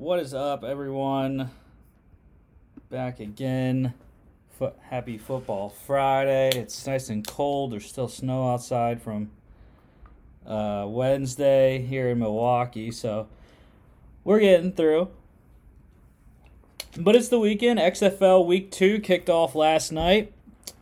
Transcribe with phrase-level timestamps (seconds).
[0.00, 1.50] What is up, everyone?
[2.88, 3.92] Back again.
[4.88, 6.48] Happy Football Friday.
[6.54, 7.72] It's nice and cold.
[7.72, 9.30] There's still snow outside from
[10.46, 13.28] uh, Wednesday here in Milwaukee, so
[14.24, 15.10] we're getting through.
[16.96, 17.78] But it's the weekend.
[17.78, 20.32] XFL Week 2 kicked off last night.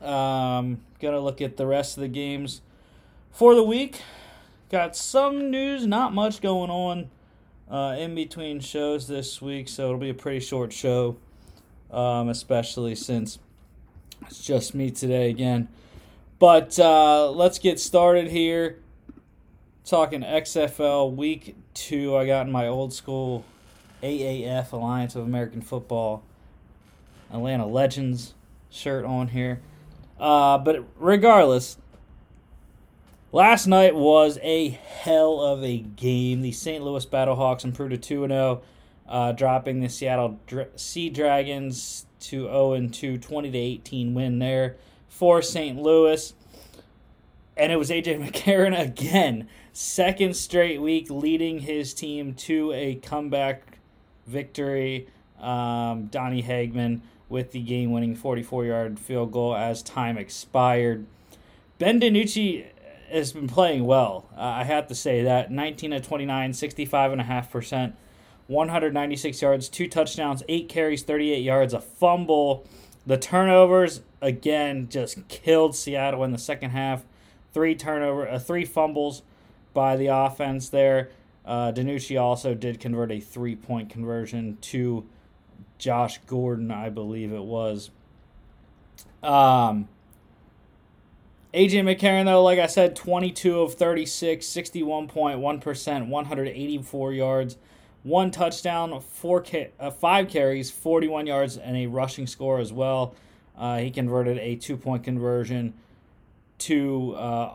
[0.01, 2.61] Um, gonna look at the rest of the games
[3.33, 4.01] for the week.
[4.71, 7.11] Got some news, not much going on
[7.71, 11.17] uh, in between shows this week, so it'll be a pretty short show,
[11.91, 13.39] um, especially since
[14.23, 15.69] it's just me today again.
[16.39, 18.79] But uh, let's get started here.
[19.85, 22.17] Talking XFL Week 2.
[22.17, 23.45] I got in my old school
[24.03, 26.23] AAF Alliance of American Football
[27.33, 28.35] Atlanta Legends
[28.71, 29.61] shirt on here.
[30.21, 31.79] Uh, but regardless,
[33.33, 36.41] last night was a hell of a game.
[36.41, 36.83] The St.
[36.83, 38.63] Louis Battlehawks improved to 2 0,
[39.09, 44.77] uh, dropping the Seattle Dra- Sea Dragons to 0 2, 20 to 18 win there
[45.09, 45.81] for St.
[45.81, 46.35] Louis.
[47.57, 53.79] And it was AJ McCarron again, second straight week, leading his team to a comeback
[54.27, 55.09] victory.
[55.41, 61.07] Um, Donny Hageman with the game winning 44 yard field goal as time expired.
[61.79, 62.67] Ben DiNucci
[63.11, 64.29] has been playing well.
[64.37, 67.93] Uh, I have to say that 19 of 29, 65.5%,
[68.47, 72.67] 196 yards, two touchdowns, eight carries, 38 yards, a fumble.
[73.07, 77.05] The turnovers again just killed Seattle in the second half.
[77.53, 79.23] Three turnover, uh, three fumbles
[79.73, 81.11] by the offense there.
[81.45, 85.07] Uh, DiNucci also did convert a three point conversion to
[85.79, 87.91] Josh Gordon, I believe it was.
[89.23, 89.89] Um,
[91.55, 97.57] AJ McCarron, though, like I said, 22 of 36, 61.1%, 184 yards,
[98.03, 103.15] one touchdown, four ca- uh, five carries, 41 yards, and a rushing score as well.
[103.57, 105.73] Uh, he converted a two point conversion
[106.59, 107.55] to uh,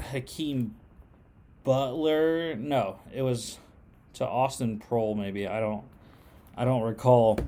[0.00, 0.74] Hakeem
[1.62, 2.56] Butler.
[2.56, 3.58] No, it was
[4.14, 5.46] to Austin Proehl, maybe.
[5.46, 5.84] I don't.
[6.56, 7.38] I don't recall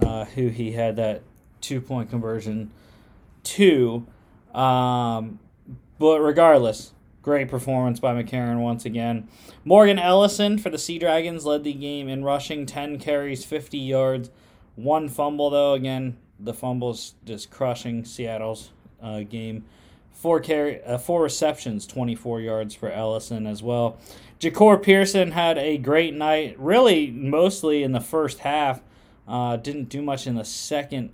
[0.00, 1.22] uh, who he had that
[1.60, 2.70] two point conversion
[3.44, 4.06] to.
[4.56, 5.38] Um,
[5.98, 9.28] but regardless, great performance by McCarron once again.
[9.64, 14.30] Morgan Ellison for the Sea Dragons led the game in rushing 10 carries, 50 yards,
[14.76, 15.74] one fumble, though.
[15.74, 18.70] Again, the fumble's just crushing Seattle's
[19.02, 19.64] uh, game.
[20.12, 23.98] Four carry, uh, four receptions, 24 yards for Ellison as well.
[24.40, 28.80] Jahcour Pearson had a great night, really mostly in the first half.
[29.26, 31.10] Uh, didn't do much in the second,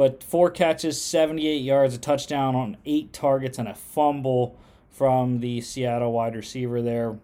[0.00, 4.56] but four catches, 78 yards, a touchdown on eight targets, and a fumble
[4.88, 7.18] from the Seattle wide receiver there.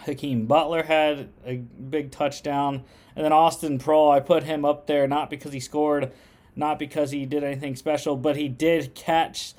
[0.00, 2.84] Hakeem Butler had a big touchdown.
[3.16, 6.12] And then Austin Proehl, I put him up there not because he scored,
[6.54, 9.54] not because he did anything special, but he did catch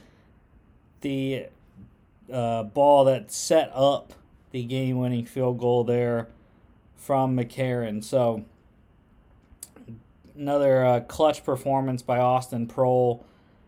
[1.02, 1.48] the
[2.32, 4.14] uh, ball that set up
[4.52, 6.28] the game winning field goal there
[6.96, 8.04] from McCarron.
[8.04, 8.46] So
[10.36, 13.24] another uh, clutch performance by Austin Proehl.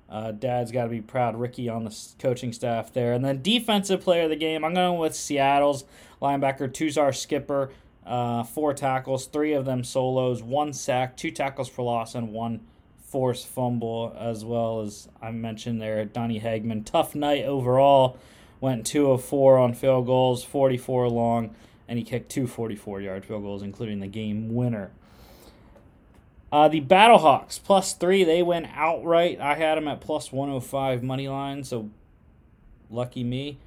[0.10, 1.40] Uh, Dad's got to be proud.
[1.40, 3.14] Ricky on the coaching staff there.
[3.14, 5.84] And then defensive player of the game, I'm going with Seattle's
[6.22, 7.72] linebacker Tuzar Skipper.
[8.06, 12.62] Uh, four tackles, three of them solos, one sack, two tackles for loss, and one
[13.08, 16.86] forced fumble, as well as I mentioned there, Donny Hageman.
[16.86, 18.18] Tough night overall.
[18.62, 21.54] Went two of four on field goals, 44 long,
[21.88, 24.92] and he kicked two 44 yard field goals, including the game winner.
[26.52, 29.40] Uh, the Battlehawks plus three, they went outright.
[29.40, 31.90] I had them at plus 105 money line, so
[32.90, 33.58] lucky me.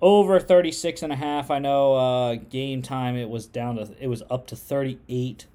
[0.00, 1.50] Over 36 and a half.
[1.50, 5.46] I know uh, game time it was down to it was up to 38,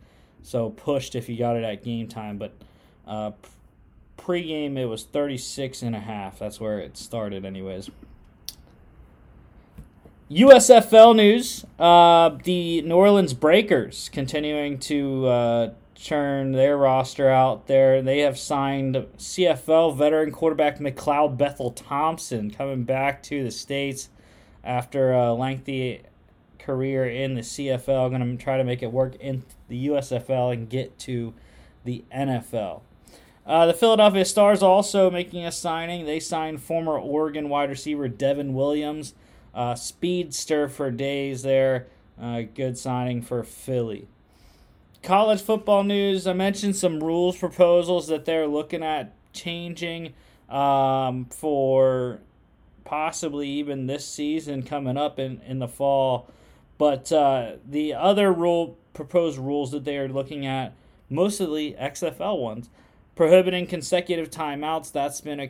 [0.41, 2.51] so pushed if you got it at game time, but
[3.07, 3.31] uh,
[4.17, 6.39] pre-game it was 36 and a half.
[6.39, 7.89] That's where it started, anyways.
[10.29, 18.01] USFL news: uh, the New Orleans Breakers continuing to churn their roster out there.
[18.01, 24.09] They have signed CFL veteran quarterback McLeod Bethel Thompson coming back to the states
[24.63, 26.01] after a lengthy
[26.59, 28.09] career in the CFL.
[28.09, 31.33] Going to try to make it work in the USFL and get to
[31.83, 32.81] the NFL.
[33.45, 36.05] Uh, the Philadelphia Stars also making a signing.
[36.05, 39.13] They signed former Oregon wide receiver Devin Williams,
[39.53, 41.87] uh, speedster for days there.
[42.19, 44.07] Uh, good signing for Philly.
[45.03, 46.25] College football news.
[46.25, 50.13] I mentioned some rules proposals that they're looking at changing
[50.47, 52.21] um, for
[52.85, 56.29] possibly even this season coming up in, in the fall.
[56.77, 60.73] But uh, the other rule proposed rules that they are looking at,
[61.09, 62.69] mostly XFL ones,
[63.13, 64.89] prohibiting consecutive timeouts.
[64.89, 65.49] That's been a,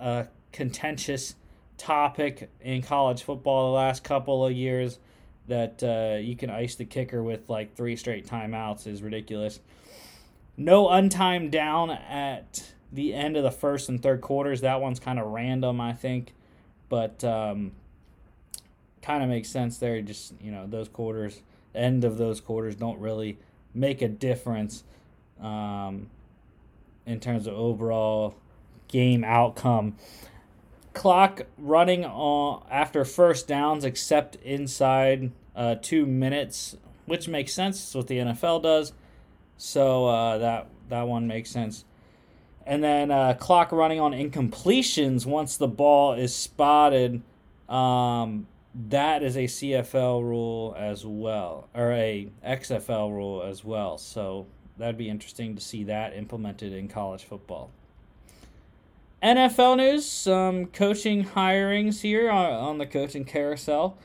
[0.00, 1.36] a contentious
[1.78, 4.98] topic in college football the last couple of years.
[5.48, 9.60] That uh, you can ice the kicker with like three straight timeouts is ridiculous.
[10.56, 14.60] No untimed down at the end of the first and third quarters.
[14.60, 16.34] That one's kind of random, I think,
[16.88, 17.72] but um,
[19.00, 20.00] kind of makes sense there.
[20.02, 21.40] Just you know, those quarters,
[21.74, 23.38] end of those quarters, don't really
[23.74, 24.84] make a difference
[25.40, 26.10] um,
[27.06, 28.36] in terms of overall
[28.88, 29.96] game outcome
[30.92, 37.82] clock running on after first downs except inside uh, two minutes, which makes sense.
[37.82, 38.92] It's what the NFL does.
[39.56, 41.84] So uh, that that one makes sense.
[42.66, 47.22] And then uh, clock running on incompletions once the ball is spotted.
[47.68, 48.46] Um,
[48.88, 53.98] that is a CFL rule as well, or a XFL rule as well.
[53.98, 54.46] So
[54.78, 57.70] that'd be interesting to see that implemented in college football.
[59.22, 63.96] NFL news, some coaching hirings here on the coaching carousel.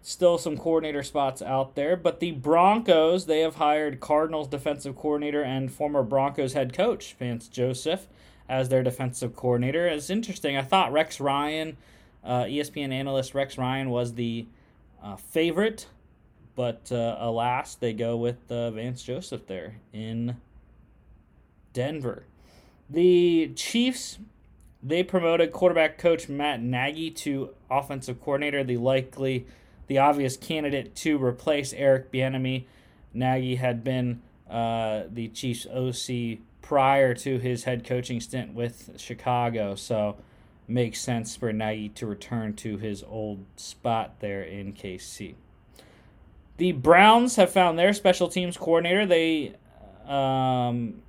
[0.00, 5.42] Still some coordinator spots out there, but the Broncos, they have hired Cardinals defensive coordinator
[5.42, 8.08] and former Broncos head coach, Vance Joseph,
[8.48, 9.86] as their defensive coordinator.
[9.86, 10.56] It's interesting.
[10.56, 11.76] I thought Rex Ryan,
[12.24, 14.46] uh, ESPN analyst Rex Ryan, was the
[15.02, 15.86] uh, favorite,
[16.56, 20.38] but uh, alas, they go with uh, Vance Joseph there in
[21.74, 22.24] Denver.
[22.90, 24.18] The Chiefs,
[24.82, 29.46] they promoted quarterback coach Matt Nagy to offensive coordinator, the likely,
[29.86, 32.64] the obvious candidate to replace Eric Bieniemy.
[33.14, 39.76] Nagy had been uh, the Chiefs OC prior to his head coaching stint with Chicago,
[39.76, 40.16] so
[40.66, 45.34] makes sense for Nagy to return to his old spot there in KC.
[46.56, 49.06] The Browns have found their special teams coordinator.
[49.06, 49.54] They
[50.06, 51.02] um,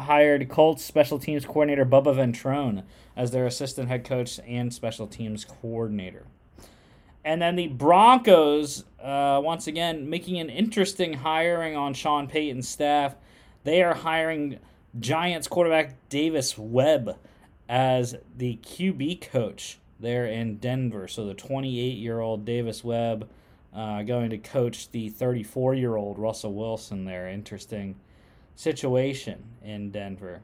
[0.00, 2.84] hired Colts special teams coordinator Bubba Ventrone
[3.16, 6.26] as their assistant head coach and special teams coordinator.
[7.24, 13.16] And then the Broncos, uh, once again, making an interesting hiring on Sean Payton's staff.
[13.64, 14.58] They are hiring
[14.98, 17.18] Giants quarterback Davis Webb
[17.68, 21.08] as the QB coach there in Denver.
[21.08, 23.28] So the 28 year old Davis Webb
[23.74, 27.28] uh, going to coach the 34 year old Russell Wilson there.
[27.28, 27.96] Interesting
[28.58, 30.40] situation in Denver.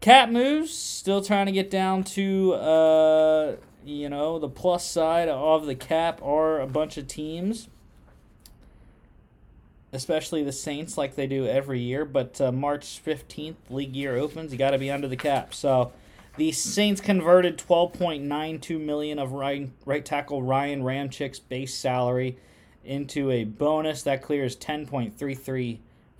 [0.00, 5.66] Cap moves, still trying to get down to, uh, you know, the plus side of
[5.66, 7.66] the cap are a bunch of teams,
[9.92, 12.04] especially the Saints, like they do every year.
[12.04, 15.52] But uh, March 15th, league year opens, you got to be under the cap.
[15.54, 15.92] So
[16.36, 22.38] the Saints converted 12.92 million of right, right tackle Ryan Ramczyk's base salary
[22.84, 25.78] into a bonus that clears 10.33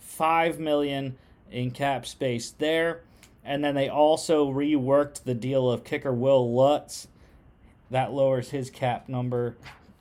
[0.09, 1.17] five million
[1.51, 3.03] in cap space there.
[3.45, 7.09] And then they also reworked the deal of kicker Wil Lutz.
[7.91, 9.57] That lowers his cap number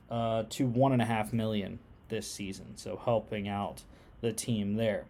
[0.10, 2.78] uh, to one and a half million this season.
[2.78, 3.84] So helping out
[4.22, 5.06] the team there.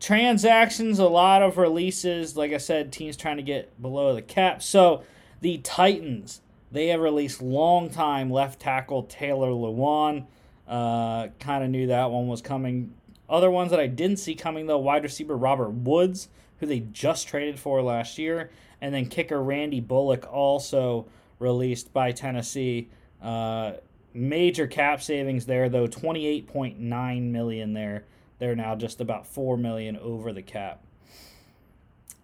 [0.00, 2.36] Transactions, a lot of releases.
[2.36, 4.62] Like I said, teams trying to get below the cap.
[4.62, 5.02] So
[5.40, 6.40] the Titans,
[6.72, 10.26] they have released long-time left tackle Taylor Lewan.
[10.66, 12.92] Uh, kind of knew that one was coming
[13.28, 16.28] other ones that I didn't see coming though, wide receiver Robert Woods,
[16.60, 21.06] who they just traded for last year, and then kicker Randy Bullock also
[21.38, 22.88] released by Tennessee.
[23.22, 23.72] Uh,
[24.14, 28.04] major cap savings there though, 28.9 million there.
[28.38, 30.82] They're now just about 4 million over the cap.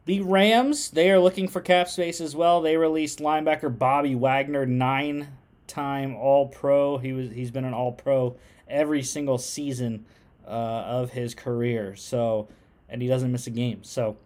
[0.07, 2.61] The Rams, they are looking for cap space as well.
[2.61, 5.29] They released linebacker Bobby Wagner, nine
[5.67, 6.99] time all pro.
[6.99, 8.37] He was he's been an all pro
[8.69, 10.05] every single season
[10.47, 11.97] uh, of his career.
[11.97, 12.49] So,
[12.89, 13.83] and he doesn't miss a game.
[13.83, 14.17] So,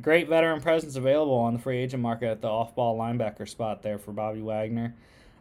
[0.00, 3.98] great veteran presence available on the free agent market at the off-ball linebacker spot there
[3.98, 4.94] for Bobby Wagner.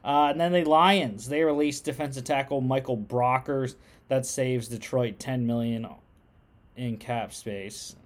[0.04, 3.76] Uh, and then the Lions, they released defensive tackle Michael Brockers.
[4.08, 5.86] That saves Detroit 10 million
[6.78, 7.98] in cap space.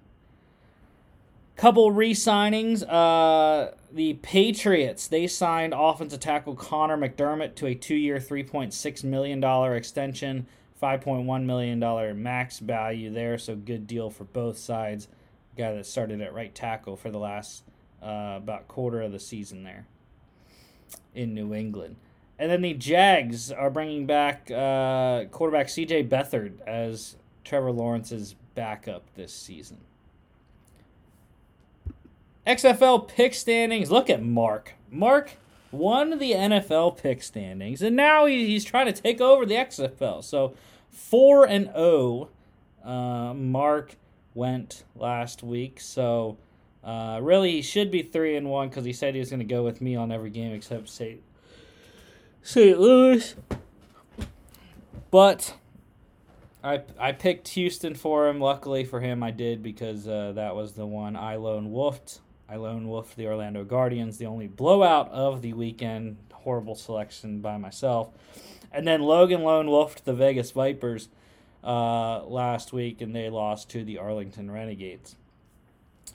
[1.54, 2.82] Couple re-signings.
[2.88, 9.76] Uh, the Patriots they signed offensive tackle Connor McDermott to a two-year, 3.6 million dollar
[9.76, 10.46] extension.
[10.82, 15.08] $5.1 million max value there, so good deal for both sides.
[15.56, 17.62] Guy that started at right tackle for the last
[18.02, 19.86] uh, about quarter of the season there
[21.14, 21.96] in New England.
[22.38, 29.04] And then the Jags are bringing back uh, quarterback CJ Beathard as Trevor Lawrence's backup
[29.14, 29.78] this season.
[32.46, 33.90] XFL pick standings.
[33.90, 34.74] Look at Mark.
[34.90, 35.36] Mark
[35.70, 40.24] won the NFL pick standings, and now he's trying to take over the XFL.
[40.24, 40.54] So
[40.92, 42.28] four and zero.
[42.84, 43.96] Oh, uh, Mark
[44.34, 46.36] went last week, so
[46.84, 49.44] uh, really he should be three and one because he said he was going to
[49.44, 51.20] go with me on every game except St.
[52.42, 52.78] St.
[52.78, 53.34] Louis.
[55.10, 55.56] But
[56.64, 58.40] I I picked Houston for him.
[58.40, 62.20] Luckily for him, I did because uh, that was the one I lone wolfed.
[62.48, 66.16] I lone wolfed the Orlando Guardians, the only blowout of the weekend.
[66.32, 68.10] Horrible selection by myself.
[68.72, 71.08] And then Logan lone wolfed the Vegas Vipers
[71.62, 75.16] uh, last week, and they lost to the Arlington Renegades.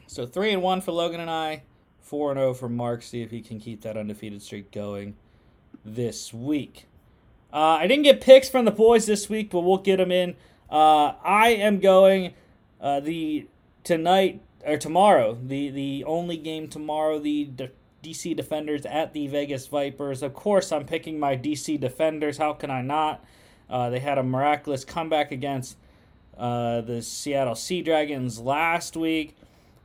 [0.08, 1.64] So three and one for Logan and I,
[2.02, 3.04] four and zero oh for Mark.
[3.04, 5.16] See if he can keep that undefeated streak going
[5.86, 6.88] this week.
[7.54, 10.36] Uh, I didn't get picks from the boys this week, but we'll get them in.
[10.70, 12.34] Uh, I am going
[12.82, 13.48] uh, the
[13.84, 15.38] tonight or tomorrow.
[15.42, 17.20] The the only game tomorrow.
[17.20, 17.50] The
[18.04, 20.24] DC Defenders at the Vegas Vipers.
[20.24, 22.38] Of course, I'm picking my DC Defenders.
[22.38, 23.24] How can I not?
[23.70, 25.78] Uh, they had a miraculous comeback against
[26.38, 29.36] uh, the Seattle Sea Dragons last week.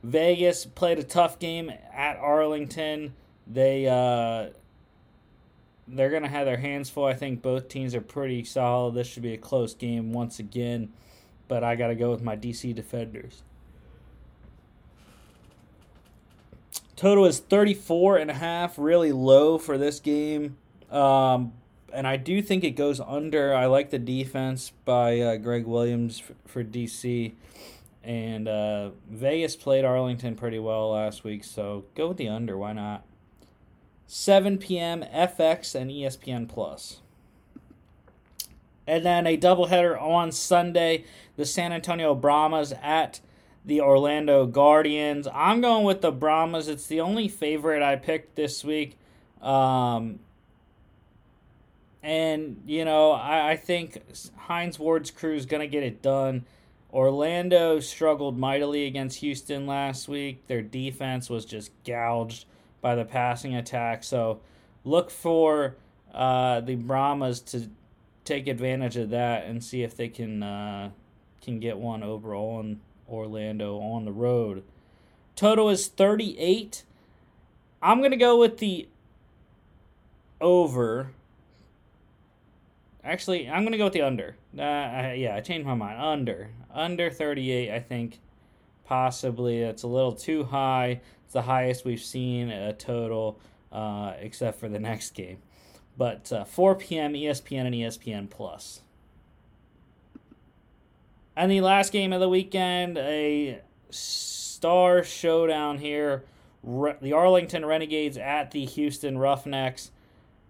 [0.03, 3.13] Vegas played a tough game at Arlington.
[3.47, 4.53] They uh,
[5.87, 7.05] they're gonna have their hands full.
[7.05, 8.95] I think both teams are pretty solid.
[8.95, 10.93] This should be a close game once again,
[11.47, 13.43] but I got to go with my DC Defenders.
[17.03, 20.55] Total is 34 and a half, really low for this game.
[20.89, 21.51] Um,
[21.91, 23.53] and I do think it goes under.
[23.53, 27.33] I like the defense by uh, Gregg Williams for, for DC.
[28.05, 32.57] And uh, Vegas played Arlington pretty well last week, so go with the under.
[32.57, 33.03] Why not?
[34.07, 35.03] 7 p.m.
[35.03, 37.01] FX and ESPN Plus.
[38.87, 41.03] And then a doubleheader on Sunday,
[41.35, 43.19] the San Antonio Brahmas at
[43.65, 45.27] the Orlando Guardians.
[45.33, 46.67] I'm going with the Brahmas.
[46.67, 48.97] It's the only favorite I picked this week.
[49.41, 50.19] Um,
[52.01, 54.01] and, you know, I, I think
[54.37, 56.45] Hines Ward's crew is going to get it done.
[56.91, 60.45] Orlando struggled mightily against Houston last week.
[60.47, 62.45] Their defense was just gouged
[62.81, 64.03] by the passing attack.
[64.03, 64.41] So
[64.83, 65.77] look for
[66.13, 67.69] uh, the Brahmas to
[68.25, 70.91] take advantage of that and see if they can uh,
[71.41, 72.57] can get one overall.
[72.57, 72.79] on
[73.09, 74.63] Orlando on the road.
[75.35, 76.83] Total is 38.
[77.81, 78.87] I'm going to go with the
[80.39, 81.11] over.
[83.03, 84.35] Actually, I'm going to go with the under.
[84.57, 85.99] Uh, I, yeah, I changed my mind.
[85.99, 86.49] Under.
[86.73, 88.19] Under 38, I think.
[88.85, 89.61] Possibly.
[89.61, 91.01] It's a little too high.
[91.25, 93.39] It's the highest we've seen a total,
[93.71, 95.39] uh, except for the next game.
[95.97, 97.13] But uh, 4 p.m.
[97.13, 98.81] ESPN and ESPN Plus.
[101.35, 103.59] And the last game of the weekend, a
[103.89, 106.25] star showdown here.
[106.61, 109.91] Re- the Arlington Renegades at the Houston Roughnecks.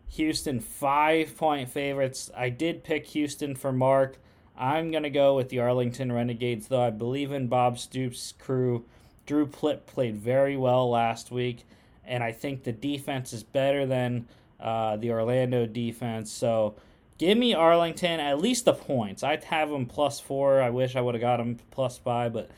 [0.09, 2.29] Houston five point favorites.
[2.35, 4.17] I did pick Houston for Mark.
[4.55, 8.85] I'm going to go with the Arlington Renegades, though I believe in Bob Stoops' crew.
[9.25, 11.65] Drew Plitt played very well last week,
[12.05, 14.27] and I think the defense is better than
[14.59, 16.31] uh, the Orlando defense.
[16.31, 16.75] So
[17.24, 19.24] Give me Arlington at least the points.
[19.24, 20.62] I'd have them plus four.
[20.62, 22.51] I wish I would have got them plus five, but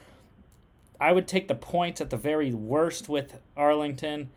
[1.00, 4.32] I would take the points at the very worst with Arlington.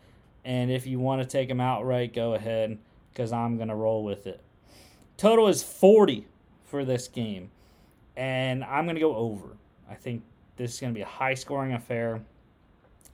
[0.45, 2.77] And if you want to take them outright, go ahead
[3.11, 4.43] because I'm going to roll with it.
[5.17, 6.27] Total is 40
[6.67, 7.51] for this game.
[8.15, 9.57] And I'm going to go over.
[9.91, 10.25] I think
[10.57, 12.21] this is going to be a high scoring affair.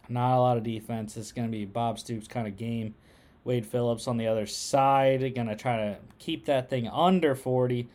[0.08, 1.16] Not a lot of defense.
[1.16, 2.96] It's going to be Bob Stoops' kind of game.
[3.44, 7.88] Wade Phillips on the other side, to try to keep that thing under 40.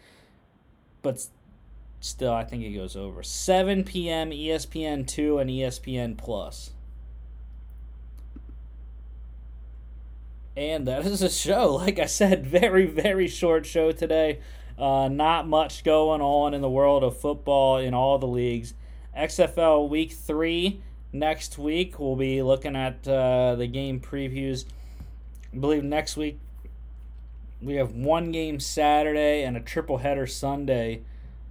[1.02, 1.26] But
[2.00, 3.24] still, I think it goes over.
[3.24, 4.30] 7 p.m.
[4.30, 6.72] ESPN 2 and ESPN Plus.
[10.56, 11.76] And that is a show.
[11.76, 14.40] Like I said, very, very short show today.
[14.78, 18.74] Uh, not much going on in the world of football in all the leagues.
[19.18, 22.00] XFL Week 3 next week.
[22.00, 24.66] We'll be looking at uh, the game previews
[25.54, 26.40] I believe next week
[27.62, 31.02] we have one game Saturday and a triple header Sunday.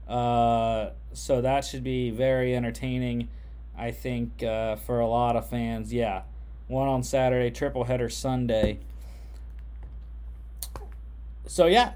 [0.07, 3.29] Uh, so that should be very entertaining,
[3.77, 5.93] I think, uh, for a lot of fans.
[5.93, 6.23] Yeah,
[6.67, 8.79] one on Saturday, triple header Sunday.
[11.47, 11.93] So, yeah,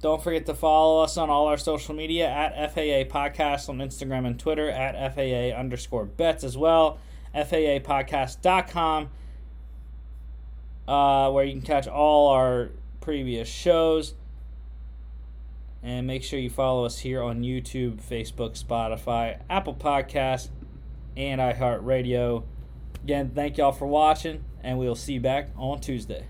[0.00, 4.26] don't forget to follow us on all our social media at FAA Podcast on Instagram
[4.26, 6.98] and Twitter, at FAA underscore bets as well,
[7.34, 9.10] FAApodcast.com
[10.86, 14.14] uh, where you can catch all our previous shows.
[15.82, 20.48] And make sure you follow us here on YouTube, Facebook, Spotify, Apple Podcasts,
[21.16, 22.42] and iHeartRadio.
[23.04, 26.26] Again, thank y'all for watching, and we'll see you back on Tuesday.